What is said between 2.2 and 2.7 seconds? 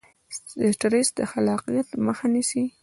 نیسي.